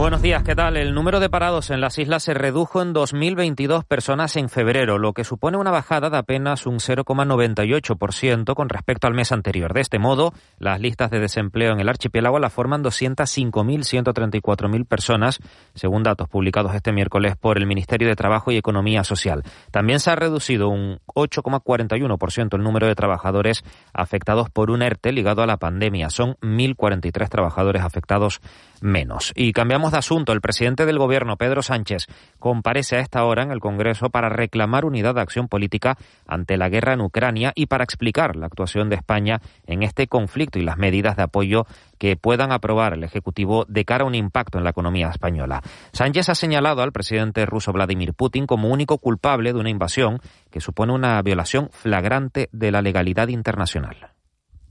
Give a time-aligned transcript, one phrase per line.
[0.00, 0.78] Buenos días, ¿qué tal?
[0.78, 5.12] El número de parados en las islas se redujo en 2.022 personas en febrero, lo
[5.12, 9.74] que supone una bajada de apenas un 0,98% con respecto al mes anterior.
[9.74, 15.38] De este modo, las listas de desempleo en el archipiélago la forman 205.134.000 personas,
[15.74, 19.42] según datos publicados este miércoles por el Ministerio de Trabajo y Economía Social.
[19.70, 25.42] También se ha reducido un 8,41% el número de trabajadores afectados por un ERTE ligado
[25.42, 26.08] a la pandemia.
[26.08, 28.40] Son 1.043 trabajadores afectados
[28.80, 29.32] menos.
[29.34, 30.32] Y cambiamos de asunto.
[30.32, 32.06] El presidente del Gobierno, Pedro Sánchez,
[32.38, 36.68] comparece a esta hora en el Congreso para reclamar unidad de acción política ante la
[36.68, 40.78] guerra en Ucrania y para explicar la actuación de España en este conflicto y las
[40.78, 41.66] medidas de apoyo
[41.98, 45.62] que puedan aprobar el Ejecutivo de cara a un impacto en la economía española.
[45.92, 50.20] Sánchez ha señalado al presidente ruso Vladimir Putin como único culpable de una invasión
[50.50, 54.09] que supone una violación flagrante de la legalidad internacional.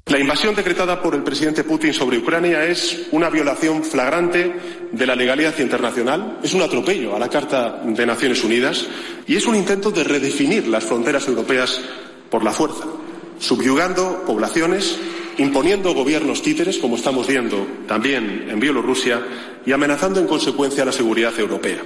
[0.06, 4.56] La invasión decretada por el presidente Putin sobre Ucrania es una violación flagrante
[4.92, 8.88] de la legalidad internacional, es un atropello a la Carta de Naciones Unidas
[9.28, 11.80] y es un intento de redefinir las fronteras europeas
[12.32, 12.86] por la fuerza,
[13.38, 14.98] subyugando poblaciones,
[15.38, 19.22] imponiendo gobiernos títeres, como estamos viendo también en Bielorrusia,
[19.64, 21.84] y amenazando en consecuencia la seguridad europea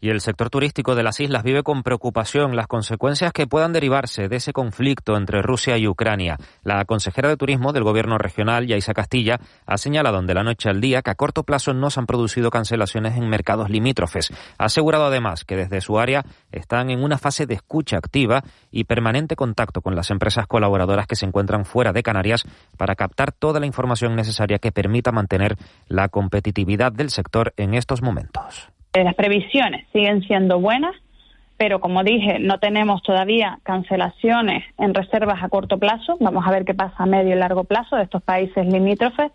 [0.00, 4.28] y el sector turístico de las islas vive con preocupación las consecuencias que puedan derivarse
[4.28, 6.36] de ese conflicto entre Rusia y Ucrania.
[6.62, 10.80] La consejera de Turismo del Gobierno regional, Yaisa Castilla, ha señalado de la noche al
[10.80, 14.30] día que a corto plazo no se han producido cancelaciones en mercados limítrofes.
[14.58, 18.84] Ha asegurado además que desde su área están en una fase de escucha activa y
[18.84, 22.44] permanente contacto con las empresas colaboradoras que se encuentran fuera de Canarias
[22.76, 28.02] para captar toda la información necesaria que permita mantener la competitividad del sector en estos
[28.02, 28.70] momentos.
[28.92, 30.94] Eh, las previsiones siguen siendo buenas,
[31.56, 36.16] pero como dije, no tenemos todavía cancelaciones en reservas a corto plazo.
[36.20, 39.32] Vamos a ver qué pasa a medio y largo plazo de estos países limítrofes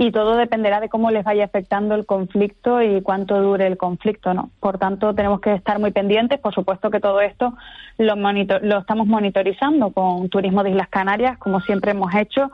[0.00, 4.32] y todo dependerá de cómo les vaya afectando el conflicto y cuánto dure el conflicto,
[4.32, 4.50] ¿no?
[4.60, 6.38] Por tanto, tenemos que estar muy pendientes.
[6.38, 7.54] Por supuesto que todo esto
[7.98, 12.52] lo, lo estamos monitorizando con Turismo de Islas Canarias, como siempre hemos hecho,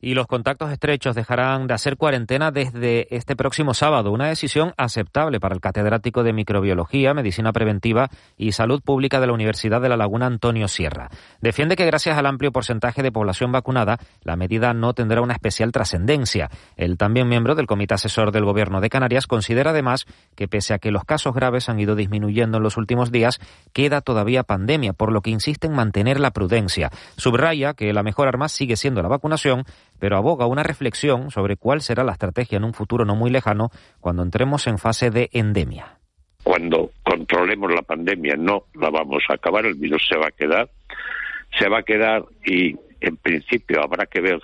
[0.00, 5.40] y los contactos estrechos dejarán de hacer cuarentena desde este próximo sábado, una decisión aceptable
[5.40, 9.96] para el catedrático de Microbiología, Medicina Preventiva y Salud Pública de la Universidad de La
[9.96, 11.10] Laguna, Antonio Sierra.
[11.40, 15.72] Defiende que gracias al amplio porcentaje de población vacunada, la medida no tendrá una especial
[15.72, 16.50] trascendencia.
[16.76, 20.78] El también miembro del Comité Asesor del Gobierno de Canarias considera además que pese a
[20.78, 23.40] que los casos graves han ido disminuyendo en los últimos días,
[23.72, 26.90] queda todavía pandemia, por lo que insiste en mantener la prudencia.
[27.16, 29.64] Subraya que la mejor arma sigue siendo la vacunación,
[29.98, 33.70] pero aboga una reflexión sobre cuál será la estrategia en un futuro no muy lejano
[34.00, 35.98] cuando entremos en fase de endemia.
[36.42, 40.68] Cuando controlemos la pandemia no la vamos a acabar, el virus se va a quedar,
[41.58, 44.40] se va a quedar y en principio habrá que ver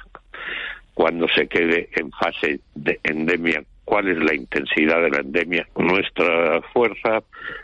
[0.92, 5.68] cuando se quede en fase de endemia cuál es la intensidad de la endemia.
[5.76, 7.22] Nuestra fuerza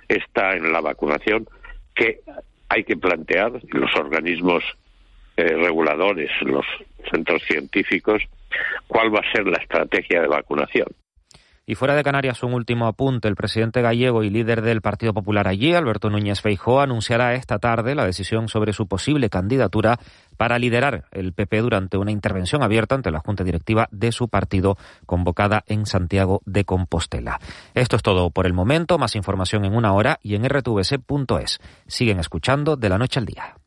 [0.09, 1.47] está en la vacunación
[1.95, 2.21] que
[2.69, 4.63] hay que plantear los organismos
[5.41, 6.67] eh, reguladores, los
[7.11, 8.23] centros científicos,
[8.87, 10.89] cuál va a ser la estrategia de vacunación.
[11.71, 13.29] Y fuera de Canarias, un último apunte.
[13.29, 17.95] El presidente gallego y líder del Partido Popular allí, Alberto Núñez Feijóo, anunciará esta tarde
[17.95, 20.01] la decisión sobre su posible candidatura
[20.37, 24.77] para liderar el PP durante una intervención abierta ante la Junta Directiva de su partido
[25.07, 27.39] convocada en Santiago de Compostela.
[27.75, 28.99] Esto es todo por el momento.
[28.99, 31.61] Más información en una hora y en rtvc.es.
[31.87, 33.60] Siguen escuchando de la noche al día.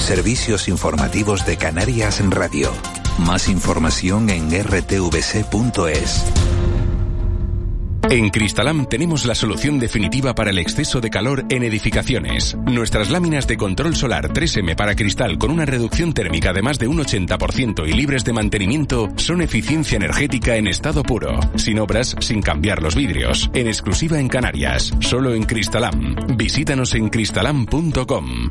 [0.00, 2.72] Servicios informativos de Canarias en Radio.
[3.18, 6.24] Más información en rtvc.es.
[8.10, 12.56] En Cristalam tenemos la solución definitiva para el exceso de calor en edificaciones.
[12.66, 16.88] Nuestras láminas de control solar 3M para cristal con una reducción térmica de más de
[16.88, 22.42] un 80% y libres de mantenimiento son eficiencia energética en estado puro, sin obras, sin
[22.42, 26.16] cambiar los vidrios, en exclusiva en Canarias, solo en Cristalam.
[26.36, 28.50] Visítanos en cristalam.com.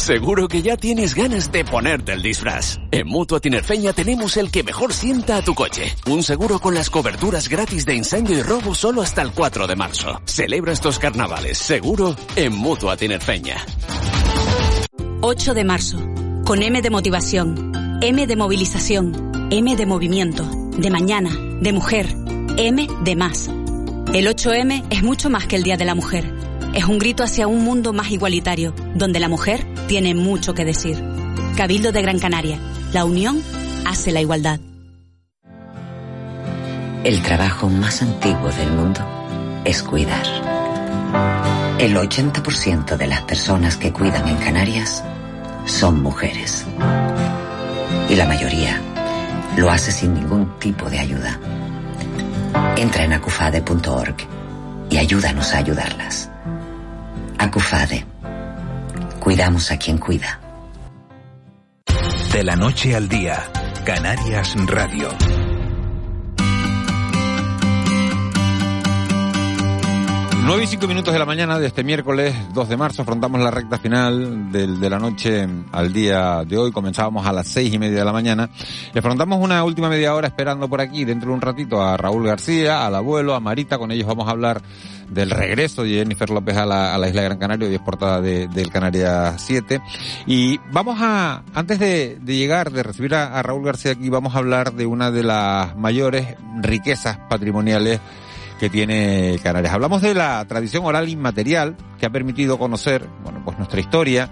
[0.00, 2.78] Seguro que ya tienes ganas de ponerte el disfraz.
[2.90, 5.94] En Mutua Tinerfeña tenemos el que mejor sienta a tu coche.
[6.06, 9.76] Un seguro con las coberturas gratis de incendio y robo solo hasta el 4 de
[9.76, 10.22] marzo.
[10.24, 13.58] Celebra estos carnavales seguro en Mutua Tinerfeña.
[15.20, 15.98] 8 de marzo.
[16.46, 21.30] Con M de motivación, M de movilización, M de movimiento, de mañana,
[21.60, 22.06] de mujer,
[22.56, 23.48] M de más.
[24.14, 26.39] El 8M es mucho más que el Día de la Mujer
[26.74, 31.02] Es un grito hacia un mundo más igualitario, donde la mujer tiene mucho que decir.
[31.56, 32.60] Cabildo de Gran Canaria.
[32.92, 33.42] La unión
[33.84, 34.60] hace la igualdad.
[37.02, 39.00] El trabajo más antiguo del mundo
[39.64, 40.26] es cuidar.
[41.78, 45.02] El 80% de las personas que cuidan en Canarias
[45.66, 46.66] son mujeres.
[48.08, 48.80] Y la mayoría
[49.56, 51.40] lo hace sin ningún tipo de ayuda.
[52.76, 54.16] Entra en acufade.org
[54.88, 56.29] y ayúdanos a ayudarlas.
[57.40, 58.04] Acufade.
[59.18, 60.38] Cuidamos a quien cuida.
[62.34, 63.42] De la noche al día,
[63.82, 65.08] Canarias Radio.
[70.42, 73.50] 9 y 5 minutos de la mañana de este miércoles 2 de marzo afrontamos la
[73.50, 76.72] recta final del, de la noche al día de hoy.
[76.72, 78.48] Comenzábamos a las 6 y media de la mañana
[78.92, 82.26] y afrontamos una última media hora esperando por aquí dentro de un ratito a Raúl
[82.26, 83.78] García, al abuelo, a Marita.
[83.78, 84.62] Con ellos vamos a hablar
[85.08, 87.80] del regreso de Jennifer López a la, a la isla de Gran Canaria, y es
[87.80, 89.80] portada de, del Canaria 7.
[90.26, 94.34] Y vamos a, antes de, de llegar, de recibir a, a Raúl García aquí, vamos
[94.34, 98.00] a hablar de una de las mayores riquezas patrimoniales
[98.60, 99.72] que tiene Canarias.
[99.72, 104.28] Hablamos de la tradición oral inmaterial que ha permitido conocer, bueno, pues nuestra historia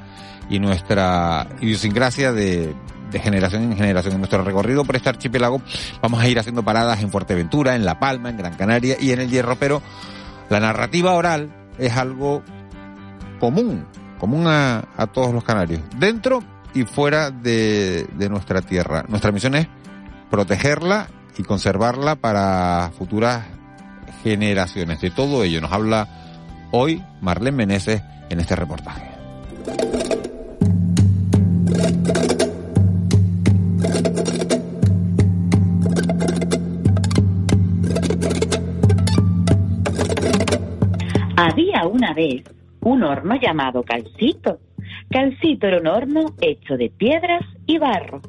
[0.50, 2.74] y nuestra idiosincrasia de,
[3.10, 4.12] de generación en generación.
[4.12, 5.62] En nuestro recorrido por este archipiélago
[6.02, 9.20] vamos a ir haciendo paradas en Fuerteventura, en La Palma, en Gran Canaria y en
[9.20, 9.80] el Hierro, pero
[10.50, 12.42] la narrativa oral es algo
[13.40, 13.86] común,
[14.18, 16.44] común a, a todos los canarios, dentro
[16.74, 19.06] y fuera de, de nuestra tierra.
[19.08, 19.68] Nuestra misión es
[20.30, 21.08] protegerla
[21.38, 23.46] y conservarla para futuras
[24.22, 25.00] generaciones.
[25.00, 26.08] De todo ello nos habla
[26.70, 29.08] hoy Marlene Meneses en este reportaje.
[41.36, 42.42] Había una vez
[42.80, 44.58] un horno llamado Calcito.
[45.10, 48.20] Calcito era un horno hecho de piedras y barro.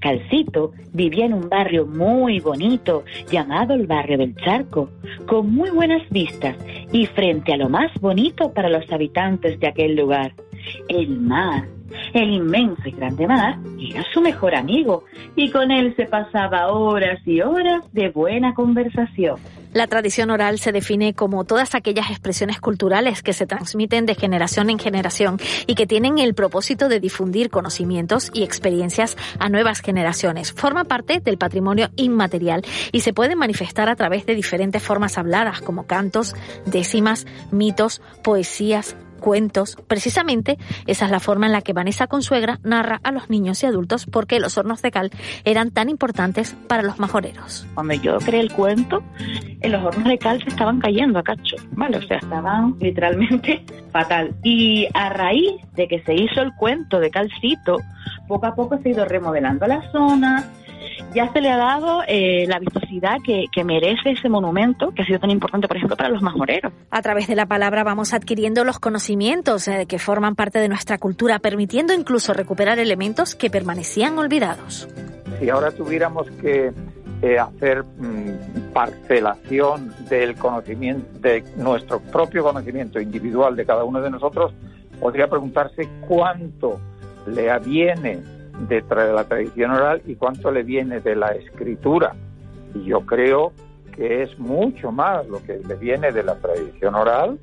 [0.00, 4.90] Calcito vivía en un barrio muy bonito llamado el barrio del Charco,
[5.26, 6.56] con muy buenas vistas
[6.92, 10.32] y frente a lo más bonito para los habitantes de aquel lugar,
[10.88, 11.68] el mar.
[12.14, 15.04] El inmenso y grande mar era su mejor amigo
[15.34, 19.36] y con él se pasaba horas y horas de buena conversación.
[19.72, 24.68] La tradición oral se define como todas aquellas expresiones culturales que se transmiten de generación
[24.68, 30.52] en generación y que tienen el propósito de difundir conocimientos y experiencias a nuevas generaciones.
[30.52, 35.60] Forma parte del patrimonio inmaterial y se puede manifestar a través de diferentes formas habladas
[35.60, 36.34] como cantos,
[36.66, 39.76] décimas, mitos, poesías, cuentos.
[39.86, 43.66] Precisamente esa es la forma en la que Vanessa Consuegra narra a los niños y
[43.66, 45.10] adultos por qué los hornos de cal
[45.44, 47.66] eran tan importantes para los majoreros.
[47.74, 49.02] Cuando yo creé el cuento,
[49.60, 51.98] en los hornos de cal se estaban cayendo a cacho, ¿vale?
[51.98, 54.34] O sea, estaban literalmente fatal.
[54.42, 57.78] Y a raíz de que se hizo el cuento de Calcito,
[58.28, 60.48] poco a poco se ha ido remodelando la zona,
[61.14, 65.06] ya se le ha dado eh, la vistosidad que, que, merece ese monumento que ha
[65.06, 66.72] sido tan importante, por ejemplo, para los majoreros.
[66.90, 70.98] A través de la palabra vamos adquiriendo los conocimientos eh, que forman parte de nuestra
[70.98, 74.88] cultura, permitiendo incluso recuperar elementos que permanecían olvidados.
[75.38, 76.72] Si ahora tuviéramos que
[77.22, 84.10] eh, hacer mmm, parcelación del conocimiento, de nuestro propio conocimiento individual de cada uno de
[84.10, 84.52] nosotros,
[84.98, 86.80] podría preguntarse cuánto
[87.26, 88.20] le aviene
[88.68, 92.14] de la tradición oral y cuánto le viene de la escritura.
[92.74, 93.52] Y yo creo
[93.92, 97.38] que es mucho más lo que le viene de la tradición oral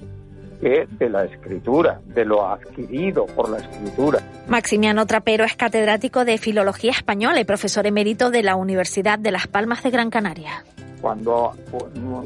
[0.61, 4.19] que de la escritura, de lo adquirido por la escritura.
[4.47, 9.47] Maximiano Trapero es catedrático de Filología Española y profesor emérito de la Universidad de Las
[9.47, 10.63] Palmas de Gran Canaria.
[11.01, 11.53] Cuando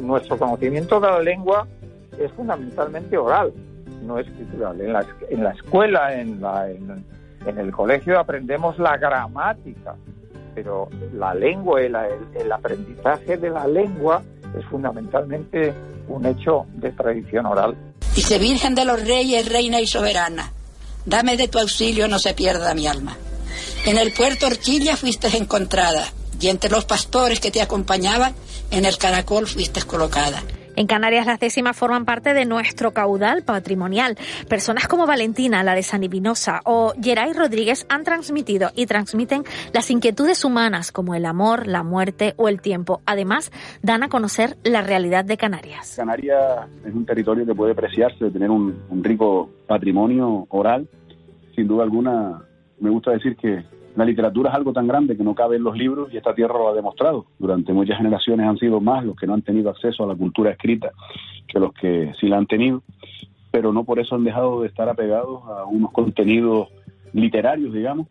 [0.01, 1.67] nuestro conocimiento de la lengua
[2.17, 3.51] es fundamentalmente oral,
[4.03, 4.79] no escritural.
[4.79, 7.03] En la, en la escuela, en la, en,
[7.45, 9.95] en el colegio aprendemos la gramática,
[10.53, 11.95] pero la lengua, el,
[12.35, 14.21] el, aprendizaje de la lengua
[14.57, 15.73] es fundamentalmente
[16.07, 17.75] un hecho de tradición oral.
[18.15, 20.51] Dice Virgen de los Reyes, Reina y Soberana,
[21.05, 23.15] dame de tu auxilio, no se pierda mi alma.
[23.85, 26.03] En el puerto Orquilla fuiste encontrada,
[26.39, 28.33] y entre los pastores que te acompañaban,
[28.71, 30.41] en el caracol fuiste colocada.
[30.75, 34.17] En Canarias las décimas forman parte de nuestro caudal patrimonial.
[34.47, 40.45] Personas como Valentina, la de Sanibinosa o Geray Rodríguez han transmitido y transmiten las inquietudes
[40.45, 43.01] humanas como el amor, la muerte o el tiempo.
[43.05, 43.51] Además,
[43.81, 45.95] dan a conocer la realidad de Canarias.
[45.97, 50.87] Canarias es un territorio que puede preciarse de tener un, un rico patrimonio oral.
[51.55, 52.41] Sin duda alguna,
[52.79, 53.63] me gusta decir que
[53.95, 56.53] la literatura es algo tan grande que no cabe en los libros y esta tierra
[56.53, 57.25] lo ha demostrado.
[57.39, 60.51] Durante muchas generaciones han sido más los que no han tenido acceso a la cultura
[60.51, 60.91] escrita
[61.47, 62.81] que los que sí la han tenido.
[63.51, 66.69] pero no por eso han dejado de estar apegados a unos contenidos
[67.11, 68.07] literarios, digamos,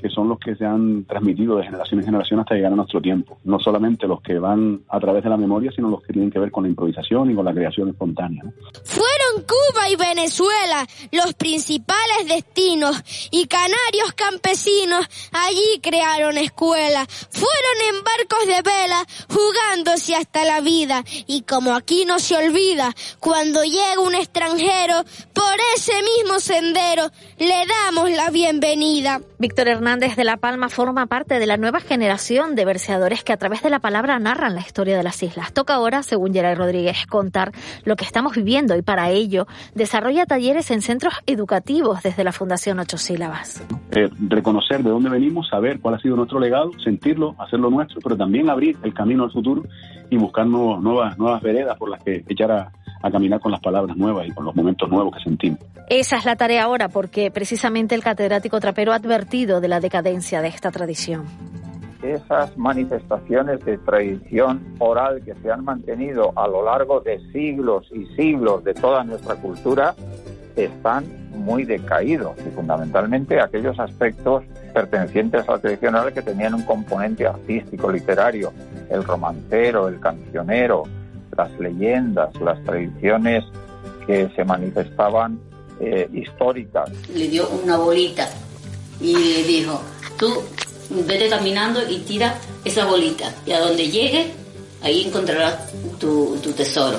[0.00, 3.00] que son los que se han transmitido de generación en generación hasta llegar a nuestro
[3.00, 3.38] tiempo.
[3.44, 6.38] No solamente los que van a través de la memoria, sino los que tienen que
[6.38, 8.42] ver con la improvisación y con la creación espontánea.
[8.84, 17.06] Fueron Cuba y Venezuela los principales destinos y canarios campesinos allí crearon escuelas.
[17.30, 22.94] Fueron en barcos de vela jugándose hasta la vida y como aquí no se olvida,
[23.20, 29.20] cuando llega un extranjero por ese mismo sendero le damos la bienvenida.
[29.38, 33.36] Víctor Hernández de La Palma forma parte de la nueva generación de verseadores que a
[33.36, 35.52] través de la palabra narran la historia de las islas.
[35.52, 37.52] Toca ahora, según Geray Rodríguez, contar
[37.84, 42.80] lo que estamos viviendo y para ello desarrolla talleres en centros educativos desde la Fundación
[42.80, 43.64] Ocho Sílabas.
[43.92, 48.16] Eh, reconocer de dónde venimos, saber cuál ha sido nuestro legado, sentirlo, hacerlo nuestro, pero
[48.16, 49.62] también abrir el camino al futuro
[50.10, 53.96] y buscar nuevas, nuevas veredas por las que echar a, a caminar con las palabras
[53.96, 55.60] nuevas y con los momentos nuevos que sentimos.
[55.88, 60.40] Esa es la tarea ahora porque precisamente el catedrático trapero ha advertido de la decadencia
[60.40, 61.24] de esta tradición.
[62.02, 68.06] Esas manifestaciones de tradición oral que se han mantenido a lo largo de siglos y
[68.14, 69.94] siglos de toda nuestra cultura
[70.56, 71.04] están
[71.36, 77.26] muy decaídos y fundamentalmente aquellos aspectos pertenecientes a la tradición oral que tenían un componente
[77.26, 78.52] artístico, literario,
[78.90, 80.84] el romancero, el cancionero,
[81.36, 83.44] las leyendas, las tradiciones
[84.06, 85.38] que se manifestaban
[85.80, 86.90] eh, históricas.
[87.14, 88.28] Le dio una bolita
[89.00, 89.80] y le dijo,
[90.18, 90.42] tú
[91.06, 94.32] vete caminando y tira esa bolita y a donde llegue,
[94.82, 96.98] ahí encontrarás tu, tu tesoro.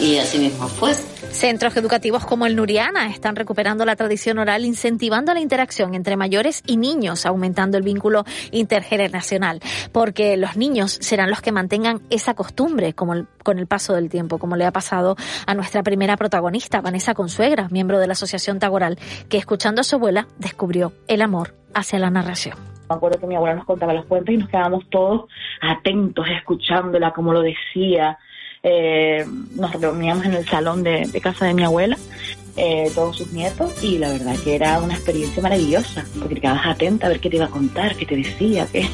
[0.00, 0.94] Y así mismo fue.
[0.94, 6.62] Centros educativos como el Nuriana están recuperando la tradición oral, incentivando la interacción entre mayores
[6.66, 9.60] y niños, aumentando el vínculo intergeneracional,
[9.92, 14.38] porque los niños serán los que mantengan esa costumbre como con el paso del tiempo,
[14.38, 18.98] como le ha pasado a nuestra primera protagonista, Vanessa Consuegra, miembro de la Asociación Tagoral,
[19.28, 22.56] que escuchando a su abuela descubrió el amor hacia la narración.
[22.88, 25.26] Me acuerdo que mi abuela nos contaba los cuentos y nos quedábamos todos
[25.60, 28.18] atentos, escuchándola, como lo decía,
[28.62, 31.96] eh, nos reuníamos en el salón de, casa de mi abuela,
[32.56, 36.66] eh, todos sus nietos, y la verdad que era una experiencia maravillosa, porque te quedabas
[36.66, 38.88] atenta a ver qué te iba a contar, qué te decía, qué...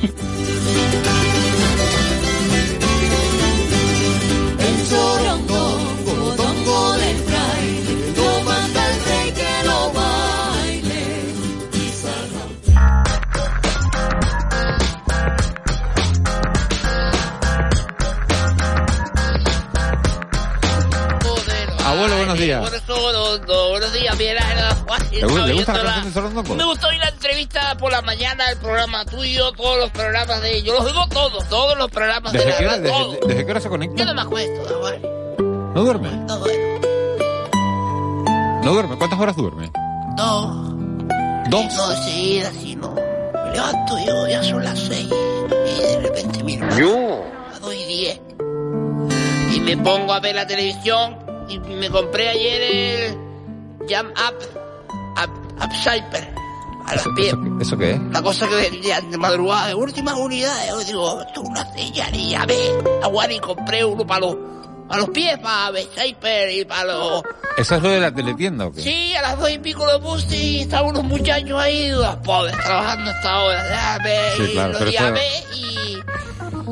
[22.64, 23.68] buenos días.
[23.71, 24.37] buenos días, bien.
[25.47, 26.54] ¿Le, gusta la canción de Sorondongo?
[26.54, 30.56] Me gustó oír la entrevista por la mañana, el programa tuyo, todos los programas de
[30.56, 30.76] ellos.
[30.78, 33.61] Los oigo todos, todos los programas ¿Desde de qué hora, la desde, desde, qué hora
[33.61, 33.97] se conecta?
[33.97, 34.62] Yo no me acuesto,
[35.75, 36.11] ¿No duerme?
[36.11, 36.80] No duerme.
[38.64, 38.97] ¿No duerme?
[38.97, 39.71] ¿Cuántas horas duerme?
[40.16, 40.47] Dos.
[41.50, 41.75] ¿Dos?
[41.75, 42.94] No, seguida, si no.
[42.94, 45.09] Me levanto yo, ya son las seis.
[45.11, 46.66] Y de repente miro.
[46.78, 47.25] Yo.
[47.54, 48.21] A dos y diez.
[49.54, 51.24] Y me pongo a ver la televisión
[51.54, 53.18] y me compré ayer el
[53.88, 54.61] Jam Up,
[55.23, 56.34] Up, Up Cyper.
[56.87, 57.34] A las pies.
[57.62, 58.00] ¿Eso qué es?
[58.12, 60.68] La cosa que vendía de madrugada, de últimas unidades.
[60.68, 62.58] Yo digo, esto es una señalía, ve.
[63.02, 64.37] Aguar y compré uno para los,
[64.87, 67.23] para los pies, para ver Cyper y para los...
[67.56, 68.82] ¿Eso es lo de la teletienda o qué?
[68.82, 72.54] Sí, a las dos y pico lo puse y estaban unos muchachos ahí, los pobres,
[72.62, 73.64] trabajando hasta ahora.
[73.64, 75.99] Déjame, Sí, claro, y lo pero eso- llamé y...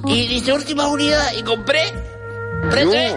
[0.04, 1.90] Y dice última unidad y compré.
[2.62, 3.16] Compré tres.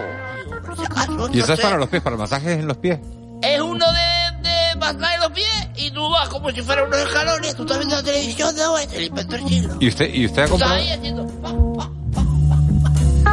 [1.32, 2.98] ¿Y eso es para los pies, para masajes en los pies?
[3.42, 7.54] Es uno de, de masaje los pies y tú vas como si fuera unos escalones.
[7.54, 9.76] Tú estás viendo la televisión de hoy, el inspector chino.
[9.80, 10.74] ¿Y usted, y usted ha estás comprado?
[10.74, 11.26] ahí haciendo...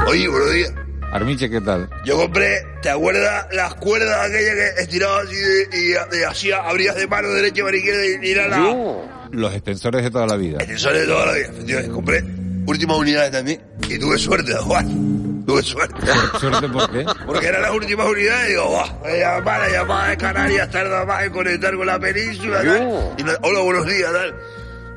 [0.07, 0.73] Oye, buenos días.
[1.12, 1.89] Armiche, ¿qué tal?
[2.05, 6.95] Yo compré, ¿te acuerdas las cuerdas aquellas que estirabas así de- y, y hacía, abrías
[6.95, 8.97] de mano derecha para izquierda y era la...
[9.31, 10.57] Los extensores de toda la vida.
[10.57, 11.91] Extensores de toda la vida, efectivamente.
[11.93, 12.23] Compré
[12.65, 15.32] últimas unidades también y tuve suerte, Juan.
[15.45, 16.01] Tuve suerte.
[16.39, 17.05] ¿Suerte por qué?
[17.25, 18.88] Porque eran las últimas unidades y digo, ¡buah!
[19.09, 22.57] La llamada, la llamada de Canarias tarda más en conectar con la península.
[22.63, 23.13] tal.
[23.17, 24.35] Y no- hola, buenos días, tal.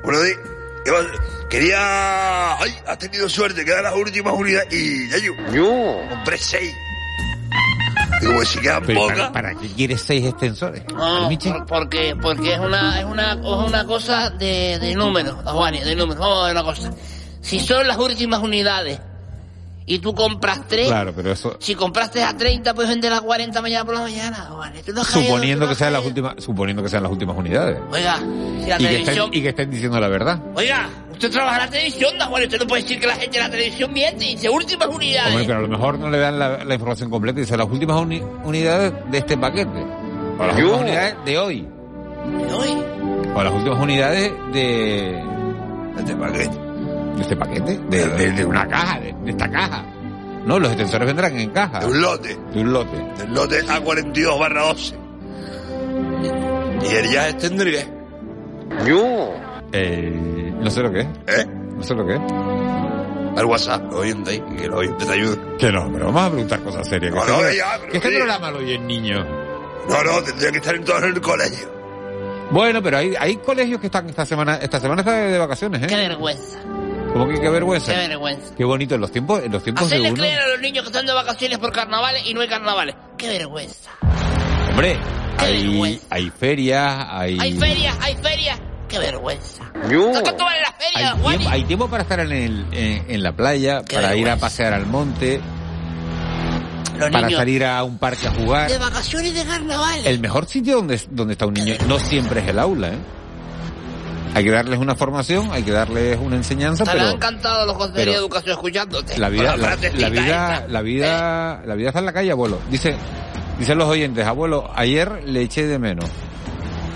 [0.05, 0.39] Buenos días.
[1.51, 2.57] Quería...
[2.59, 2.75] ¡Ay!
[2.87, 4.73] Has tenido suerte, quedan las últimas unidades.
[4.73, 5.33] Y ya yo.
[6.11, 6.73] Compré seis.
[8.21, 9.17] Digo, pues si quedan pocas.
[9.19, 10.83] ¿para, para qué quieres seis extensores?
[10.95, 15.81] No, por- porque, porque es una, es una, es una cosa de, de números, Juani,
[15.81, 16.19] de números.
[16.21, 16.91] Vamos a ver una cosa.
[17.41, 18.99] Si son las últimas unidades
[19.87, 21.57] y tú compras tres, Claro, pero eso...
[21.61, 24.49] si compraste a 30, puedes vender a 40 mañana por la mañana.
[24.85, 27.79] Tú no caído, Suponiendo no que sean las últimas, suponiendo que sean las últimas unidades.
[27.93, 29.31] Oiga, si la Y que, estén, televisión...
[29.33, 30.41] y que estén diciendo la verdad.
[30.55, 33.45] Oiga, Usted trabaja en la televisión, Juan, usted no puede decir que la gente de
[33.45, 35.31] la televisión miente y dice últimas unidades.
[35.31, 37.41] Hombre, pero a lo mejor no le dan la, la información completa.
[37.41, 39.83] Dice las últimas uni- unidades de este paquete.
[40.39, 41.61] O las últimas unidades de hoy.
[41.63, 42.85] ¿De hoy?
[43.35, 45.23] O las últimas unidades de...
[45.95, 46.66] ¿De este paquete?
[47.17, 47.79] ¿De este paquete?
[47.89, 49.85] De, de- de una caja, de, de esta caja.
[50.45, 51.81] No, los extensores vendrán en caja.
[51.81, 52.39] De un lote.
[52.53, 52.97] De un lote.
[53.19, 54.95] Del lote A42 barra 12.
[56.83, 57.85] Y el ya es tendría.
[58.87, 59.35] Yo.
[59.73, 61.07] Eh, no sé lo que es.
[61.27, 61.47] ¿Eh?
[61.47, 62.21] No sé lo que es.
[63.37, 65.57] Al WhatsApp, los oyentes ahí, que los oyentes te ayuden.
[65.59, 67.13] Que no, pero vamos a preguntar cosas serias.
[67.13, 69.27] Que No, este, no, pro- ya, pero que este programa lo oyen niños.
[69.89, 71.69] No, no, tendría que estar en todo el colegio.
[72.51, 75.85] Bueno, pero hay, hay colegios que están esta semana, esta semana está de, de vacaciones,
[75.87, 76.09] Qué ¿eh?
[76.09, 76.61] vergüenza,
[77.19, 77.93] Como que qué vergüenza.
[77.93, 78.55] qué vergüenza.
[78.57, 80.23] Qué bonito en los tiempos, en los tiempos de Hacerle uno.
[80.23, 82.95] creer a los niños que están de vacaciones por carnavales y no hay carnavales.
[83.17, 83.91] Qué vergüenza.
[84.71, 84.99] Hombre,
[85.39, 88.61] hay, hay ferias, hay, Hay ferias, hay ferias.
[88.89, 89.65] Qué vergüenza.
[89.73, 91.37] ¿Cuánto vale la feria, hay, Juan?
[91.39, 94.75] tiempo, hay tiempo para estar en, el, en, en la playa, para ir a pasear
[94.75, 95.41] al monte,
[96.99, 98.71] Los para niños salir a un parque a jugar.
[98.71, 100.07] de vacaciones de carnavales.
[100.07, 102.99] El mejor sitio donde, donde está un niño no siempre es el aula, ¿eh?
[104.37, 108.21] Hay que darles una formación, hay que darles una enseñanza, Estarán encantados los consejeros de
[108.21, 109.17] educación escuchándote.
[109.17, 110.69] la vida, la, frasecita la vida, esa.
[110.69, 112.59] la vida, la vida está en la calle, abuelo.
[112.71, 112.95] Dice,
[113.59, 116.11] dicen los oyentes, abuelo, ayer le eché de menos.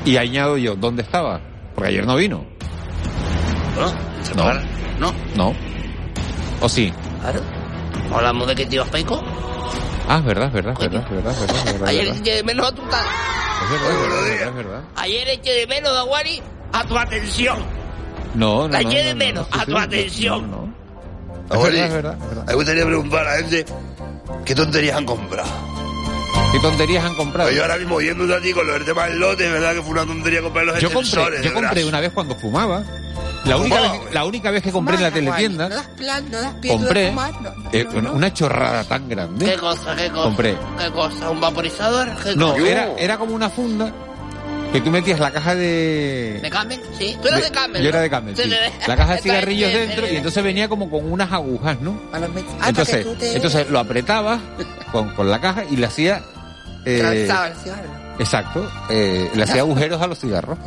[0.05, 1.41] Y añado yo, ¿dónde estaba?
[1.75, 2.45] Porque ayer no vino.
[4.37, 4.45] ¿No?
[4.45, 4.61] No.
[4.99, 5.15] ¿No?
[5.35, 5.55] No.
[6.61, 6.93] ¿O sí?
[7.23, 7.41] Claro.
[8.13, 9.19] Hablamos de que te ibas peico.
[10.07, 12.67] Ah, es verdad, es verdad, es verdad, es verdad, verdad, verdad, Ayer eché de menos
[12.69, 13.09] a tu Es verdad,
[13.91, 14.83] es verdad, es verdad.
[14.97, 16.43] Ayer eché de menos, Daguari,
[16.73, 17.59] a tu atención.
[18.35, 20.51] No, no, La no, no, de no, menos, no, a tu sí, atención.
[20.51, 21.55] no, no.
[21.55, 22.45] Abueli, Es verdad, es verdad.
[22.47, 23.65] Me gustaría preguntar a la gente
[24.45, 25.49] qué tonterías han comprado.
[26.53, 27.49] ¿Qué tonterías han comprado?
[27.49, 29.75] Pues yo ahora mismo oyendo a ti con lo del tema del lote, es verdad
[29.75, 31.41] que fue una tontería comprar los Yo extensores.
[31.41, 32.83] compré, yo compré una vez cuando fumaba.
[33.47, 36.41] La única, vez, la única vez que compré en la teletienda, No das plan, no
[36.43, 37.51] das pie, compré no fumar, no.
[37.73, 39.47] eh, una- una chorrada tan grande.
[39.47, 40.23] ¿Qué cosa, qué cosa?
[40.25, 40.57] Compré.
[40.79, 41.31] ¿Qué cosa?
[41.31, 42.09] ¿Un vaporizador?
[42.23, 43.91] ¿Qué No, era, era como una funda
[44.73, 46.39] que tú metías la caja de...
[46.43, 46.81] ¿De Camel?
[46.99, 47.17] Sí.
[47.21, 47.83] Tú eras de, Camel.
[47.83, 48.51] Yo era de Camel, Sí, sí.
[48.51, 52.01] de- La caja de cigarrillos dentro y entonces venía como con unas agujas, ¿no?
[52.13, 52.21] Ah,
[52.69, 54.41] Entonces, te- entonces lo apretabas
[54.93, 56.23] con, con la caja y le hacía...
[56.87, 57.89] eh, el cigarro.
[58.19, 60.67] exacto, eh, le hacía agujeros a los cigarros, ¿no?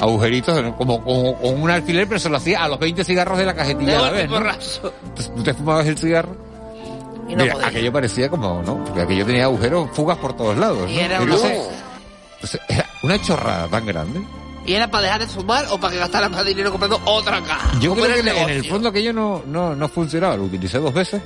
[0.00, 0.76] Agujeritos ¿no?
[0.76, 3.98] como, con un alfiler, pero se lo hacía a los 20 cigarros de la cajetilla
[3.98, 4.38] a la vez, ¿no?
[4.38, 6.36] Entonces tú te fumabas el cigarro.
[7.28, 7.68] Y no Mira, podías.
[7.70, 8.82] aquello parecía como, ¿no?
[8.84, 10.88] Porque aquello tenía agujeros, fugas por todos lados, ¿no?
[10.90, 11.58] Y era entonces,
[12.34, 14.20] entonces, era una chorrada tan grande.
[14.66, 17.70] ¿Y era para dejar de fumar o para que gastaran más dinero comprando otra caja?
[17.80, 20.78] Yo ¿Cómo creo que el en el fondo aquello no, no, no funcionaba, lo utilicé
[20.78, 21.20] dos veces.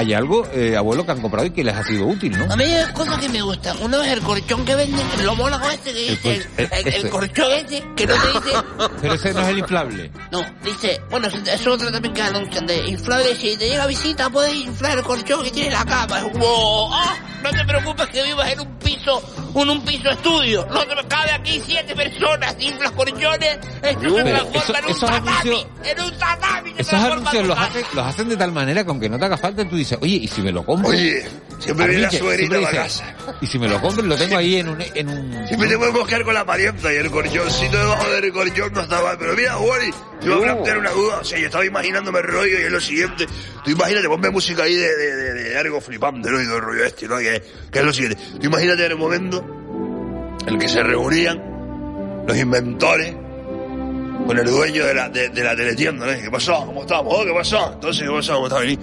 [0.00, 2.52] hay algo, eh, abuelo, que han comprado y que les ha sido útil, ¿no?
[2.52, 3.76] A mí hay cosas que me gustan.
[3.82, 6.86] Uno es el colchón que venden, lo mola con este que dice, el, eh, el-
[6.88, 7.10] el ese.
[7.10, 8.56] colchón ese, que no te dice,
[9.00, 10.10] Pero ese no es el inflable.
[10.32, 14.30] no, dice, bueno, eso es otro también que anuncian de inflable, si te llega visita
[14.30, 16.18] puedes inflar el colchón que tiene la cama.
[16.18, 19.22] Es como, ah, no te preocupes que vivas en un piso,
[19.54, 20.66] en un piso estudio.
[20.70, 25.40] No te cabe aquí siete personas, inflas colchones, esto se transforma
[25.84, 28.84] en un tatami, en un Esos anuncios tu los hacen, los hacen de tal manera
[28.84, 30.90] que aunque no te haga falta, tú oye, ¿y si me lo compro?
[30.90, 31.24] Oye,
[31.58, 33.16] siempre viene la suegrita para dice, casa.
[33.40, 34.80] Y si me lo compro, lo tengo ahí en un...
[34.94, 38.72] En un Siempre te podemos quedar con la parienta y el colchoncito debajo del colchón
[38.72, 39.16] no está mal.
[39.18, 41.18] Pero mira, Wally, te voy a plantear una duda.
[41.20, 43.26] O sea, yo estaba imaginándome el rollo y es lo siguiente.
[43.64, 46.40] Tú imagínate, ponme música ahí de, de, de, de algo flipante, ¿no?
[46.40, 47.18] Y todo el rollo este, ¿no?
[47.18, 48.22] Que, que es lo siguiente.
[48.40, 49.44] Tú imagínate en el momento
[50.46, 53.14] en el que se reunían los inventores
[54.26, 56.20] con el dueño de la, de, de la teletienda, ¿no?
[56.20, 56.66] ¿Qué pasó?
[56.66, 57.14] ¿Cómo estamos?
[57.16, 57.72] Oh, ¿Qué pasó?
[57.74, 58.34] Entonces, ¿qué pasó?
[58.34, 58.78] ¿Cómo está vení?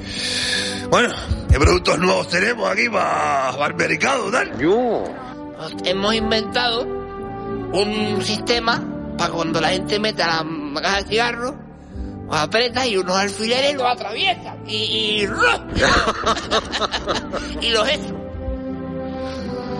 [0.89, 1.13] Bueno,
[1.49, 4.57] ¿qué productos nuevos tenemos aquí para el mercado, tal?
[4.59, 5.03] Yo.
[5.85, 8.83] Hemos inventado un sistema
[9.17, 10.45] para cuando la gente mete la,
[10.81, 11.55] caja de cigarros,
[12.27, 14.57] lo aprieta y unos alfileres lo atraviesan.
[14.67, 15.23] Y, y,
[17.61, 18.15] y los eso.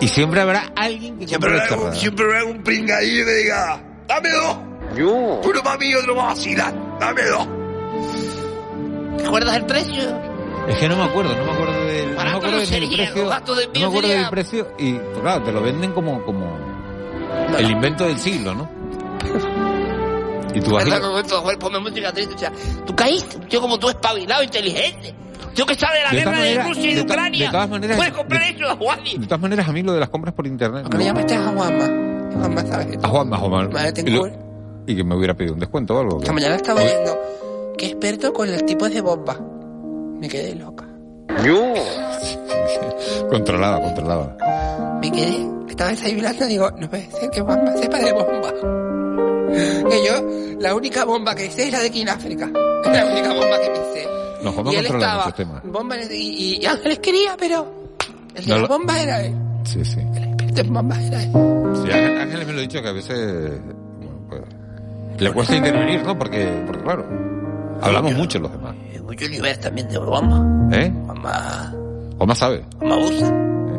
[0.00, 4.30] Y siempre habrá alguien que Siempre habrá, un, siempre habrá un pringadillo que diga, dame
[4.30, 4.56] dos.
[4.96, 6.74] Uno para mí y otro para vacilar.
[7.00, 7.48] Dame dos.
[9.18, 10.02] ¿Te acuerdas el precio?
[10.68, 11.92] Es que no me acuerdo, no me acuerdo de...
[11.92, 13.34] del, no me acuerdo no del sería, precio, de no me
[13.86, 16.46] acuerdo sería- del precio y pues, claro, te lo venden como, como
[17.56, 18.68] el invento del siglo, ¿no?
[20.54, 22.34] Y tú vas el momento, ponme música triste.
[22.34, 22.50] O sea,
[22.86, 25.14] tú caíste, un tío como tú, espabilado, inteligente.
[25.54, 27.46] Tío que sabe de la De guerra de Rusia y de de Ucrania.
[27.46, 29.18] de todas maneras- Puedes comprar eso, Juani.
[29.18, 30.82] de todas maneras a mí lo de las compras por internet.
[30.84, 32.32] ¿Por qué le no- llamaste a Juanma?
[32.34, 32.98] Juanma, ¿sabes?
[33.02, 33.68] a Juanma, Juanma.
[33.68, 34.02] Vale, te
[34.88, 36.18] Y, que me hubiera pedido un descuento o algo.
[36.20, 37.18] Esta mañana estaba oyendo
[37.76, 39.38] que experto con los tipos de bomba.
[40.20, 40.84] Me quedé loca.
[43.30, 44.98] Controlada, controlada.
[45.00, 48.52] Me quedé, estaba desayunando y digo, no puede ser que Juanma sepa de bomba.
[49.90, 52.46] Que yo, la única bomba que sé es la de aquí en África.
[52.84, 54.08] Es la única bomba que me sé.
[54.42, 55.62] No, Juanma y él estaba, muchos temas.
[55.64, 57.66] bomba y, y, y Ángeles quería, pero
[58.34, 59.34] el de No la lo- bomba era él.
[59.64, 60.00] Sí, sí.
[60.00, 61.30] El de bomba era él.
[61.32, 63.52] Sí, Ángel- Ángeles me lo ha dicho que a veces
[65.18, 66.18] le cuesta intervenir, ¿no?
[66.18, 67.04] Porque, porque claro,
[67.82, 68.74] hablamos mucho los demás.
[69.04, 70.76] Mucho nivel también de bomba.
[70.76, 70.92] ¿Eh?
[71.06, 71.74] Juanma,
[72.18, 72.64] Juanma sabe.
[72.78, 73.26] Juanma usa.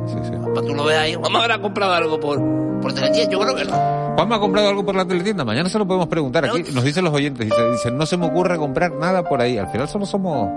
[0.07, 0.31] Sí, sí.
[0.41, 1.13] Juanma, tú lo ves ahí.
[1.13, 2.41] Juanma habrá comprado algo por,
[2.81, 3.77] por teletienda, yo creo que no.
[4.15, 5.45] Juanma ha comprado algo por la teletienda.
[5.45, 6.45] Mañana se lo podemos preguntar.
[6.45, 7.45] Aquí nos dicen los oyentes.
[7.47, 9.57] Dice, dicen, no se me ocurre comprar nada por ahí.
[9.57, 10.49] Al final solo somos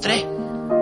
[0.00, 0.24] Tres.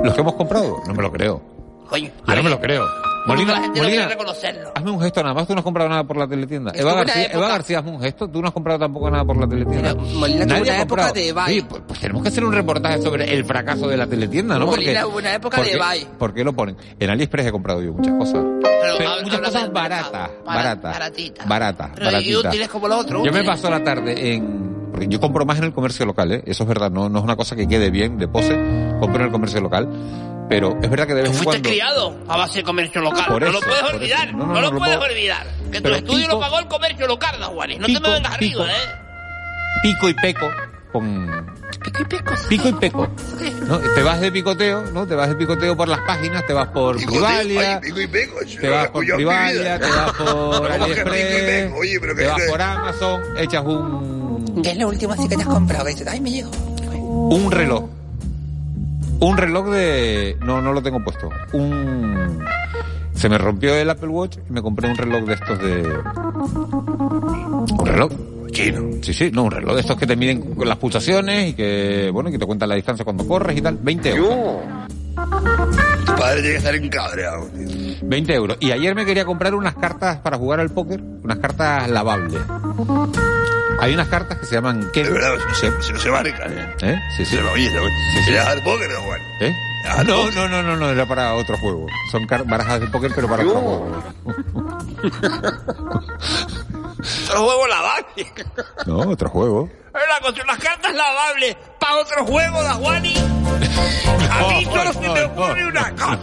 [0.03, 0.77] los que hemos comprado.
[0.87, 1.41] No me lo creo.
[1.89, 2.11] Coño.
[2.27, 2.85] Yo no me lo creo.
[2.85, 4.71] la Molina, gente Molina, reconocerlo.
[4.73, 5.47] hazme un gesto nada más.
[5.49, 6.71] Tú no has comprado nada por la teletienda.
[6.75, 8.29] Eva una García, época- Eva García, hazme un gesto.
[8.29, 9.95] Tú no has comprado tampoco nada por la teletienda.
[9.95, 11.63] Molina tuvo Nadie una ha época de Ebay.
[11.63, 14.67] Pues, pues tenemos que hacer un reportaje sobre el fracaso de la teletienda, ¿no?
[14.67, 16.07] Molina Porque- hubo una época porque- de Ebay.
[16.19, 16.77] ¿Por qué lo ponen?
[17.01, 18.45] En AliExpress he comprado yo muchas cosas.
[18.63, 20.99] Pero, Pero habla- muchas cosas baratas, baratas,
[21.49, 23.25] baratas, Pero y útiles como los otros.
[23.25, 24.77] Yo me paso la tarde en...
[24.93, 26.43] Porque yo compro más en el comercio local, ¿eh?
[26.47, 28.55] Eso es verdad, no, no es una cosa que quede bien de pose.
[29.01, 29.87] Compro en el comercio local.
[30.49, 31.69] Pero es verdad que de vez en Fuiste cuando...
[31.69, 33.25] criado a base de comercio local.
[33.29, 34.29] Por no eso, lo puedes por olvidar.
[34.29, 34.37] eso.
[34.37, 35.47] No, No, no, lo no lo puedes olvidar.
[35.73, 37.79] Que tu estudio pico- lo pagó el comercio local, Juanes.
[37.81, 38.91] No pico- te me vengas pico- arriba, ¿eh?
[39.83, 40.47] pico y peco
[40.93, 41.47] con
[41.85, 43.09] pico y peco pico y peco
[43.67, 43.79] ¿no?
[43.79, 46.97] te vas de picoteo no te vas de picoteo por las páginas te vas por
[46.97, 48.37] Privalia pico y peco.
[48.59, 50.27] te vas por Privalia te vas por
[50.79, 51.77] ¿Cómo que pico y AliExpress peco?
[51.79, 55.29] Oye, pero te que- vas que- por Amazon echas un ¿Qué es lo último así
[55.29, 55.85] que te has comprado?
[55.85, 56.51] Que dices, ay, me llegó.
[56.51, 57.85] un reloj
[59.21, 61.29] un reloj de no no lo tengo puesto.
[61.53, 62.45] Un
[63.15, 65.83] se me rompió el Apple Watch y me compré un reloj de estos de
[67.79, 68.13] un reloj
[68.51, 68.83] chino.
[69.03, 72.11] Sí sí no un reloj de estos que te miden con las pulsaciones y que
[72.13, 73.79] bueno que te cuentan la distancia cuando corres y tal.
[73.81, 74.65] 20 euros.
[76.05, 77.49] Tu padre tiene que estar encabreado.
[78.03, 78.59] 20 euros.
[78.61, 82.41] Y ayer me quería comprar unas cartas para jugar al póker unas cartas lavables
[83.81, 86.59] hay unas cartas que se llaman De verdad, si no se, si no se marcan,
[86.59, 86.75] ¿eh?
[86.83, 87.01] ¿Eh?
[87.17, 87.37] Sí, sí.
[87.37, 87.77] Se lo oye, Sí,
[88.15, 88.23] sí.
[88.25, 89.21] ¿Se le da al póker o Juan?
[89.41, 89.55] ¿Eh?
[89.89, 91.87] Ah, no, no, no, no, no, era para otro juego.
[92.11, 94.03] Son barajas de póker, pero para otro juego.
[97.29, 98.33] Otro juego lavable.
[98.87, 99.69] No, otro juego.
[99.95, 103.15] Era contra unas cartas lavables para otro juego, da Juani.
[104.31, 106.19] A mí solo se me ocurre una cosa.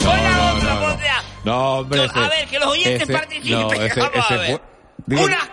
[0.00, 1.22] No la otra, o sea.
[1.44, 2.08] No, hombre.
[2.12, 3.60] a ver, que los oyentes participen.
[3.60, 4.60] No, ese, Vamos a ver.
[5.08, 5.48] Unas-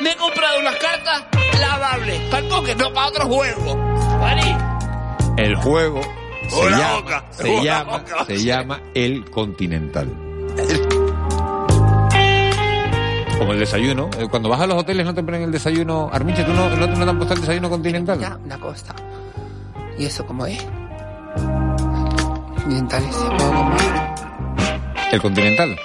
[0.00, 1.24] me he comprado unas cartas
[1.60, 3.76] lavables para el póker, no para otro juego.
[4.18, 4.56] Juani.
[5.36, 6.00] el juego
[6.48, 7.24] se llama, boca.
[7.30, 8.24] se llama, boca.
[8.26, 10.08] se llama el Continental.
[13.38, 14.08] Como el desayuno.
[14.18, 16.08] Eh, Cuando vas a los hoteles no te ponen el desayuno.
[16.12, 18.18] Arminche, ¿tú no, no, no te han puesto el desayuno continental?
[18.18, 18.94] Ya, una cosa.
[19.98, 20.64] ¿Y eso cómo es?
[22.54, 25.12] Continental ese juego, ¿cómo es?
[25.12, 25.78] El Continental.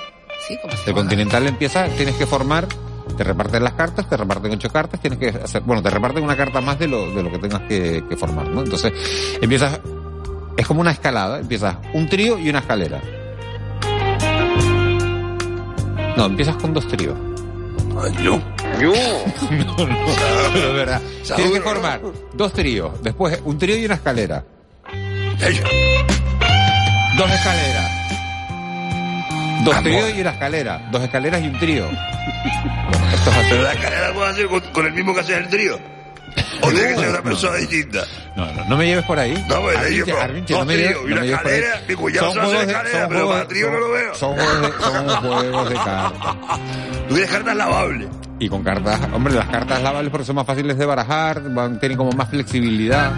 [0.47, 2.67] Sí, como El Continental empieza, tienes que formar,
[3.15, 6.35] te reparten las cartas, te reparten ocho cartas, tienes que hacer, bueno, te reparten una
[6.35, 8.61] carta más de lo, de lo que tengas que, que formar, ¿no?
[8.61, 8.93] Entonces,
[9.41, 9.79] empiezas,
[10.57, 13.01] es como una escalada, empiezas un trío y una escalera.
[16.17, 17.17] No, empiezas con dos tríos.
[18.23, 18.41] No.
[18.79, 19.85] No, no,
[20.53, 21.01] pero es verdad.
[21.35, 22.01] Tienes que formar
[22.33, 24.43] dos tríos, después un trío y una escalera.
[27.17, 27.90] Dos escaleras.
[29.63, 30.87] Dos tríos y una escalera.
[30.91, 31.85] Dos escaleras y un trío.
[31.87, 33.47] Bueno, esto es así.
[33.49, 35.79] Pero la escalera la puedo hacer con, con el mismo que hace el trío.
[36.61, 38.03] O tiene que ser una persona distinta.
[38.35, 39.33] No, no, no me lleves por ahí.
[39.49, 40.05] No, pues, Arminche,
[40.53, 41.61] yo, dos no me lleves, no una me lleves por ahí.
[41.89, 44.15] mi cuñado Son hace escalera, son pero para de- trío no lo veo.
[44.15, 46.11] Son juegos de, son juegos de cartas.
[47.09, 48.07] Tú quieres cartas lavables.
[48.39, 51.97] Y con cartas, hombre, las cartas lavables porque son más fáciles de barajar, van, tienen
[51.97, 53.11] como más flexibilidad.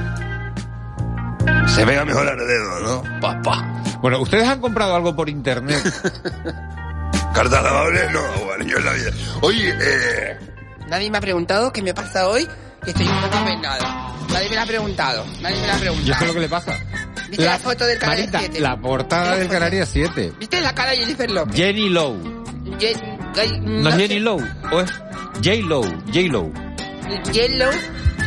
[1.67, 3.19] Se pega mejor al dedo, ¿no?
[3.21, 3.82] Papá.
[4.03, 5.81] Bueno, ¿ustedes han comprado algo por internet?
[7.33, 8.11] ¿Cartas lavables?
[8.11, 9.11] No, bueno, yo en la vida.
[9.41, 10.37] Oye, eh...
[10.89, 12.45] Nadie me ha preguntado qué me pasa hoy
[12.85, 13.83] y estoy un poco apenado.
[14.29, 15.25] Nadie me lo ha preguntado.
[15.41, 16.11] Nadie me lo ha ¿Y preguntado.
[16.15, 16.77] eso es lo que le pasa?
[17.29, 18.59] ¿Viste la, foto del canal Marita, 7?
[18.59, 20.33] la portada del Canarias 7.
[20.37, 21.55] ¿Viste la cara de Jennifer López?
[21.55, 22.45] Jenny Low.
[22.77, 22.93] Ye-
[23.61, 24.01] ¿No es sé.
[24.01, 24.39] Jenny Low?
[24.71, 24.91] ¿O es
[25.35, 25.83] J Low?
[26.07, 26.51] J Low.
[27.31, 27.71] Yellow.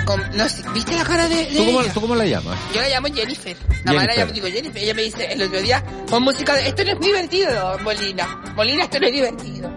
[0.07, 1.93] Con- no sé, ¿viste la cara de, de ¿Tú cómo, ella?
[1.93, 2.59] ¿Tú cómo la llamas?
[2.75, 3.57] Yo la llamo Jennifer.
[3.85, 4.83] La madre la llamo, digo Jennifer.
[4.83, 8.43] Ella me dice el otro día, con música de, esto no es muy divertido, Molina.
[8.57, 9.71] Molina, esto no es divertido.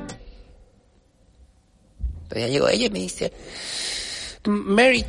[2.29, 3.33] Pero ya llegó ella y me dice,
[4.45, 5.03] Mary,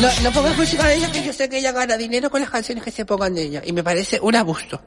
[0.00, 2.50] no, no pongas música de ella que yo sé que ella gana dinero con las
[2.50, 3.62] canciones que se pongan de ella.
[3.64, 4.80] Y me parece un abuso.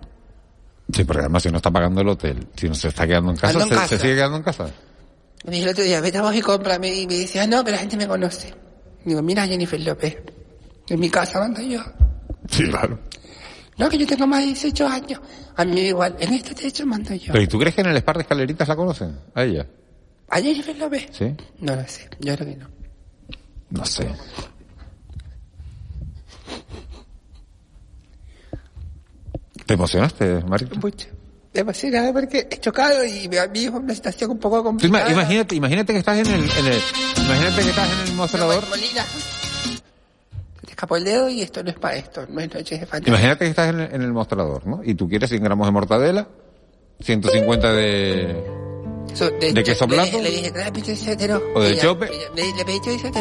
[0.94, 3.38] Sí, porque además si no está pagando el hotel, si no se está quedando en
[3.38, 3.88] casa, Ando en se, casa.
[3.88, 4.70] se sigue quedando en casa.
[5.46, 6.94] Me dijo el otro día, vete a vos y cómprame.
[6.94, 8.54] Y me dice, ah, no, que la gente me conoce.
[9.04, 10.18] Digo, mira Jennifer López.
[10.88, 11.82] En mi casa mando yo.
[12.50, 13.00] Sí, claro.
[13.78, 15.22] No, que yo tengo más de 18 años.
[15.56, 16.16] A mí igual.
[16.20, 17.32] En este techo mando yo.
[17.32, 19.20] Pero ¿y tú crees que en el Spar de Escaleritas la conocen?
[19.34, 19.66] A ella.
[20.30, 21.08] ¿A Jennifer López?
[21.12, 21.36] Sí.
[21.60, 22.10] No lo sé.
[22.20, 22.70] Yo creo que no.
[23.72, 24.08] No sé.
[29.66, 30.80] ¿Te emocionaste, Marita?
[30.80, 31.08] Mucho.
[31.54, 35.12] Demasiado porque he chocado y me mi hijo en una situación un poco Tú complicada.
[35.12, 36.82] imagínate, imagínate que estás en el, en el-
[37.26, 38.64] imagínate que estás en el mostrador.
[38.70, 39.04] Molina.
[39.04, 42.26] Se te escapó el dedo y esto no es para esto.
[42.30, 43.10] No es noche de fantasía.
[43.10, 44.82] Imagínate que estás en el, en el mostrador, ¿no?
[44.84, 46.28] Y tú quieres 100 gramos de mortadela,
[47.02, 48.44] 150 de,
[49.14, 50.18] So, ¿De queso le, blanco?
[50.18, 51.42] Le, le dije, chorizo.
[51.54, 52.10] ¿O de chope?
[52.34, 53.12] Le, le pedí chorizo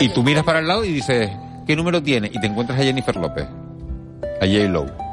[0.00, 1.30] y tú miras para el lado y dices,
[1.66, 2.30] ¿qué número tiene?
[2.32, 4.68] Y te encuentras a Jennifer López, a J.
[4.68, 5.07] Lowe.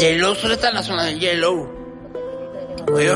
[0.00, 1.68] Yellow solo está en la zona de Yellow.
[2.94, 3.12] Oye,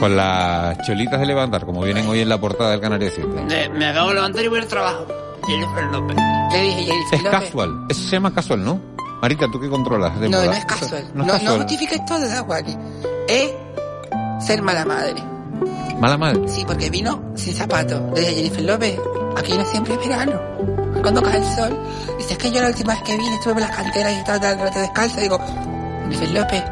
[0.00, 3.28] Con las cholitas de levantar, como vienen hoy en la portada del Canarias 7.
[3.28, 5.06] me, me acabo de levantar y voy al trabajo.
[5.46, 6.16] Jennifer López.
[6.52, 7.40] Le dije Jennifer Es López.
[7.40, 8.80] casual, eso se llama casual, ¿no?
[9.22, 10.46] Marita, ¿tú qué controlas de No, moda?
[10.46, 11.10] no es casual.
[11.14, 12.76] No No, es no, justifiques todo, da Wally.
[13.28, 13.50] Es
[14.46, 15.14] ser mala madre.
[15.98, 16.46] Mala madre.
[16.48, 18.00] Sí, porque vino sin zapatos.
[18.14, 19.00] Le dije Jennifer López,
[19.36, 20.40] aquí no siempre es verano.
[21.00, 21.76] Cuando cae el sol.
[22.18, 24.54] Dice, es que yo la última vez que vine estuve en las canteras y estaba
[24.54, 25.20] rato descalzo.
[25.20, 25.38] Digo,
[26.10, 26.64] Jennifer López,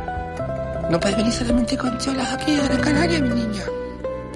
[0.91, 3.63] no puedes venir solamente con cholas aquí a Gran Canaria, mi niña.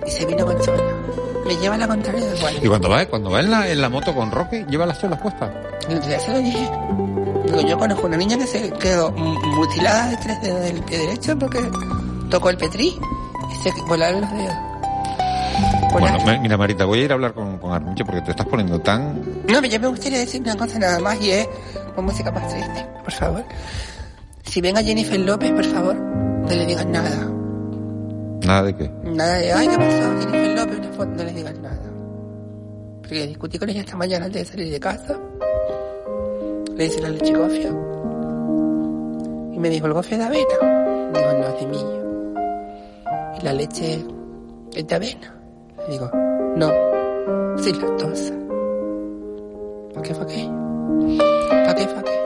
[0.07, 0.83] Y se vino con cholas.
[1.47, 2.59] Me lleva la contraria de Wally.
[2.63, 5.21] Y cuando va, cuando va en la, en la moto con Roque, lleva las cholas
[5.21, 5.51] puestas.
[5.89, 6.69] Ya se lo dije.
[7.47, 11.39] Digo, yo conozco una niña que se quedó mutilada de tres dedos del pie derecho
[11.39, 11.61] porque
[12.29, 12.99] tocó el petrí
[13.51, 14.57] y se volaron los dedos.
[15.93, 19.23] Bueno, mira Marita, voy a ir a hablar con, con porque te estás poniendo tan...
[19.47, 21.49] No, yo me gustaría decir una cosa nada más y es
[21.95, 23.45] con música más triste, por favor.
[24.49, 27.31] Si venga Jennifer López, por favor, no le digan nada.
[28.47, 28.91] Nada de qué.
[29.05, 30.21] Nada de, ay, ¿qué pasó?
[30.21, 31.83] Jennifer López, una foto, no le digan nada.
[33.03, 35.19] Porque discutí con ella esta mañana antes de salir de casa.
[36.75, 37.71] Le hice la leche gofio.
[39.53, 41.13] Y me dijo, ¿el gofio es de avena?
[41.13, 41.99] Digo, no, es de millo.
[43.39, 44.05] ¿Y la leche
[44.75, 45.35] es de avena?
[45.87, 46.11] Le digo,
[46.57, 46.73] no,
[47.59, 48.35] sin lactosa.
[49.93, 50.49] ¿Para qué fue qué?
[51.51, 52.18] ¿Para qué fue qué?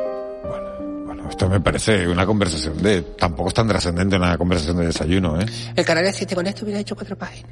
[1.43, 3.03] Esto me parece una conversación de...
[3.03, 5.47] Tampoco es tan trascendente una conversación de desayuno, ¿eh?
[5.75, 7.51] El canal 7 con esto hubiera hecho cuatro páginas.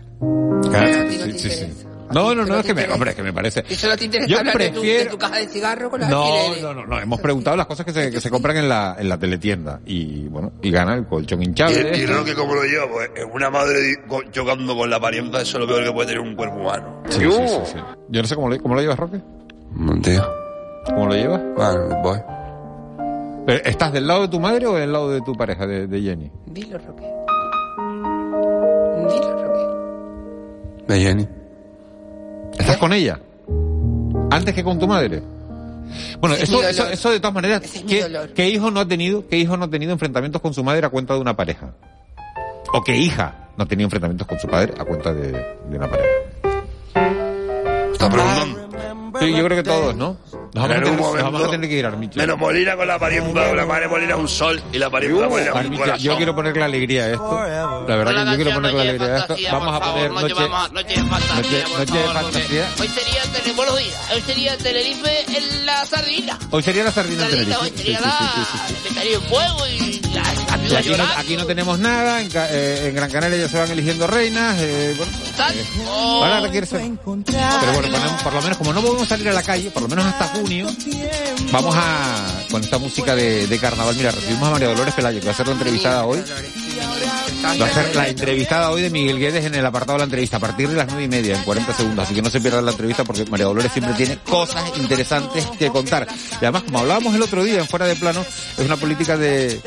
[0.62, 1.66] Claro, sí, sí, sí.
[2.12, 3.64] No, no, no, no es que me, hombre, es que me parece...
[3.68, 6.00] Y solo te interesa Yo hablar de, tu, de prefiero- tu caja de cigarro con
[6.00, 8.68] los No, no, no, no, hemos preguntado las cosas que se, que se compran en
[8.68, 11.80] la, en la teletienda y bueno, y gana el colchón hinchable.
[11.80, 12.12] Y, y este.
[12.14, 12.86] Roque, ¿cómo lo lleva?
[12.88, 13.96] Pues una madre
[14.30, 17.02] chocando con la parienta, eso es lo peor que puede tener un cuerpo humano.
[17.08, 17.78] Sí, sí, sí, sí.
[18.08, 19.20] Yo no sé cómo lo, cómo lo llevas, Roque.
[20.02, 20.28] Tío.
[20.86, 21.40] ¿Cómo lo llevas?
[21.56, 22.18] Bueno, voy.
[23.46, 26.02] Pero, ¿Estás del lado de tu madre o del lado de tu pareja, de, de
[26.02, 26.30] Jenny?
[26.46, 27.02] Dilo, Roque.
[29.08, 30.92] Dilo, Roque.
[30.92, 31.28] De Jenny.
[32.58, 33.20] ¿Estás con ella?
[34.30, 35.22] ¿Antes que con tu madre?
[36.20, 37.82] Bueno, es eso, eso, eso de todas maneras, es
[38.34, 40.90] ¿qué, hijo no ha tenido, qué hijo no ha tenido enfrentamientos con su madre a
[40.90, 41.74] cuenta de una pareja?
[42.72, 45.90] ¿O qué hija no ha tenido enfrentamientos con su padre a cuenta de, de una
[45.90, 46.08] pareja?
[47.92, 48.70] Está preguntando.
[49.18, 50.16] Sí, yo creo que todos, ¿no?
[50.52, 52.18] Nos vamos, a En tener, un nos vamos momento- a tener que ir, Armicho.
[52.18, 55.52] Menos Molina con la parienta, la madre Molina es un sol y la parienta Molina
[55.54, 55.98] un corazón.
[56.00, 57.40] yo quiero ponerle alegría a esto.
[57.88, 59.36] La verdad que yo quiero ponerle alegría a esto.
[59.52, 62.68] Vamos a poner no noche, noche de fantasía, noche, de fantasía.
[62.80, 63.94] Hoy sería Tenerife, buenos días.
[64.12, 66.38] Hoy sería Tenerife en la sardina.
[66.50, 67.56] Hoy sería la sardina en Tenerife.
[67.56, 68.30] hoy sería la
[68.88, 70.00] mecanismo en fuego y
[70.76, 74.06] aquí, no, aquí no tenemos nada, en, eh, en Gran Canaria ya se van eligiendo
[74.06, 75.12] reinas, eh, bueno,
[75.54, 75.64] eh,
[76.22, 76.80] ahora requiere ser-
[77.60, 79.88] Pero bueno, ponemos- por lo menos como no podemos salir a la calle, por lo
[79.88, 80.66] menos hasta junio,
[81.52, 85.26] vamos a, con esta música de, de carnaval, mira, recibimos a María Dolores Pelayo, que
[85.26, 86.22] va a ser la entrevistada hoy,
[87.60, 90.36] va a ser la entrevistada hoy de Miguel Guedes en el apartado de la entrevista,
[90.36, 92.64] a partir de las nueve y media, en 40 segundos, así que no se pierdan
[92.64, 96.06] la entrevista porque María Dolores siempre tiene cosas interesantes que contar.
[96.32, 98.24] Y además, como hablábamos el otro día en Fuera de Plano,
[98.58, 99.60] es una política de,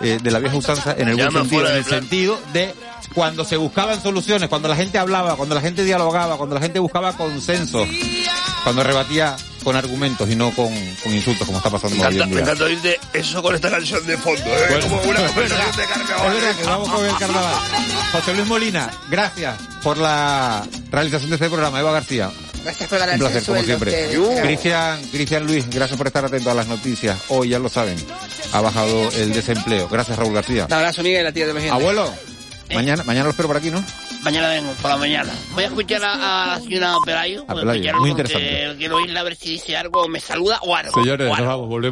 [0.00, 2.74] eh, de la vieja usanza en el buen sentido, en el sentido de
[3.14, 6.78] cuando se buscaban soluciones, cuando la gente hablaba, cuando la gente dialogaba, cuando la gente
[6.78, 7.88] buscaba consensos,
[8.64, 10.68] cuando rebatía con argumentos y no con,
[11.02, 12.44] con insultos, como está pasando Me hoy encanta, en me día.
[12.44, 14.66] encanta oírte eso con esta canción de fondo, ¿eh?
[14.70, 16.26] Bueno, Como una es conversación verdad, de carnaval.
[16.36, 17.54] Es verdad que vamos con el carnaval.
[18.12, 21.80] José Luis Molina, gracias por la realización de este programa.
[21.80, 22.30] Eva García,
[22.62, 24.10] Gracias por ganar Un placer, como siempre.
[24.42, 27.18] Cristian, Cristian Luis, gracias por estar atento a las noticias.
[27.28, 27.96] Hoy, ya lo saben,
[28.52, 29.88] ha bajado el desempleo.
[29.88, 30.66] Gracias, Raúl García.
[30.66, 31.72] Un abrazo, Miguel, a ti de oyentes.
[31.72, 32.12] Abuelo,
[32.74, 33.82] mañana, mañana lo espero por aquí, ¿no?
[34.22, 35.32] Mañana vengo, por la mañana.
[35.54, 36.12] Voy a escuchar a,
[36.44, 37.44] a la señora Pelayo.
[37.48, 38.74] A Voy Pelayo, muy interesante.
[38.76, 40.92] Quiero oírla a ver si dice algo, me saluda o algo.
[40.92, 41.88] Señores, o nos vamos, volvemos.